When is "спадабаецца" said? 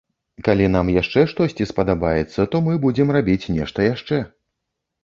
1.73-2.41